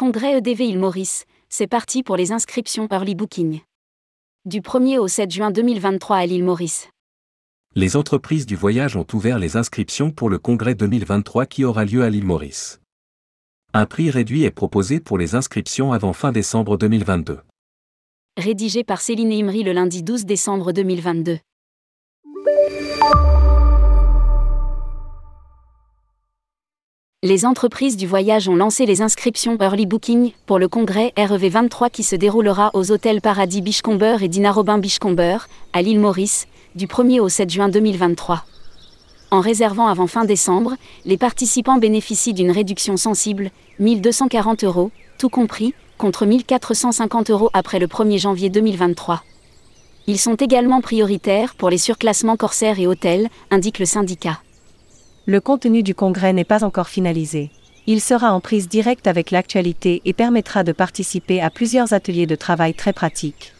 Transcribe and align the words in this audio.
congrès 0.00 0.38
EDV 0.38 0.60
île 0.62 0.78
Maurice, 0.78 1.26
c'est 1.50 1.66
parti 1.66 2.02
pour 2.02 2.16
les 2.16 2.32
inscriptions 2.32 2.88
Early 2.90 3.14
Booking. 3.14 3.60
Du 4.46 4.62
1er 4.62 4.96
au 4.96 5.08
7 5.08 5.30
juin 5.30 5.50
2023 5.50 6.16
à 6.16 6.24
l'île 6.24 6.42
Maurice. 6.42 6.88
Les 7.74 7.96
entreprises 7.96 8.46
du 8.46 8.56
voyage 8.56 8.96
ont 8.96 9.06
ouvert 9.12 9.38
les 9.38 9.58
inscriptions 9.58 10.10
pour 10.10 10.30
le 10.30 10.38
congrès 10.38 10.74
2023 10.74 11.44
qui 11.44 11.64
aura 11.64 11.84
lieu 11.84 12.02
à 12.02 12.08
l'île 12.08 12.24
Maurice. 12.24 12.80
Un 13.74 13.84
prix 13.84 14.08
réduit 14.08 14.44
est 14.44 14.50
proposé 14.50 15.00
pour 15.00 15.18
les 15.18 15.34
inscriptions 15.34 15.92
avant 15.92 16.14
fin 16.14 16.32
décembre 16.32 16.78
2022. 16.78 17.40
Rédigé 18.38 18.84
par 18.84 19.02
Céline 19.02 19.32
Imri 19.32 19.64
le 19.64 19.72
lundi 19.72 20.02
12 20.02 20.24
décembre 20.24 20.72
2022. 20.72 21.40
Les 27.22 27.44
entreprises 27.44 27.98
du 27.98 28.06
voyage 28.06 28.48
ont 28.48 28.56
lancé 28.56 28.86
les 28.86 29.02
inscriptions 29.02 29.58
Early 29.60 29.84
Booking 29.84 30.32
pour 30.46 30.58
le 30.58 30.68
congrès 30.68 31.12
REV 31.18 31.50
23 31.50 31.90
qui 31.90 32.02
se 32.02 32.16
déroulera 32.16 32.70
aux 32.72 32.90
hôtels 32.90 33.20
Paradis 33.20 33.60
Bichcomber 33.60 34.16
et 34.22 34.28
Dinarobin 34.28 34.78
Bichcomber, 34.78 35.36
à 35.74 35.82
l'île 35.82 36.00
Maurice, 36.00 36.46
du 36.76 36.86
1er 36.86 37.20
au 37.20 37.28
7 37.28 37.50
juin 37.50 37.68
2023. 37.68 38.42
En 39.30 39.40
réservant 39.40 39.88
avant 39.88 40.06
fin 40.06 40.24
décembre, 40.24 40.76
les 41.04 41.18
participants 41.18 41.76
bénéficient 41.76 42.32
d'une 42.32 42.50
réduction 42.50 42.96
sensible, 42.96 43.50
1240 43.80 44.64
euros, 44.64 44.90
tout 45.18 45.28
compris, 45.28 45.74
contre 45.98 46.24
1450 46.24 47.28
euros 47.28 47.50
après 47.52 47.78
le 47.78 47.86
1er 47.86 48.18
janvier 48.18 48.48
2023. 48.48 49.22
Ils 50.06 50.18
sont 50.18 50.36
également 50.36 50.80
prioritaires 50.80 51.54
pour 51.54 51.68
les 51.68 51.76
surclassements 51.76 52.38
corsaires 52.38 52.80
et 52.80 52.86
hôtels, 52.86 53.28
indique 53.50 53.78
le 53.78 53.84
syndicat. 53.84 54.40
Le 55.26 55.40
contenu 55.40 55.82
du 55.82 55.94
congrès 55.94 56.32
n'est 56.32 56.44
pas 56.44 56.64
encore 56.64 56.88
finalisé. 56.88 57.50
Il 57.86 58.00
sera 58.00 58.32
en 58.32 58.40
prise 58.40 58.68
directe 58.68 59.06
avec 59.06 59.30
l'actualité 59.30 60.00
et 60.04 60.12
permettra 60.12 60.64
de 60.64 60.72
participer 60.72 61.40
à 61.40 61.50
plusieurs 61.50 61.92
ateliers 61.92 62.26
de 62.26 62.36
travail 62.36 62.74
très 62.74 62.92
pratiques. 62.92 63.52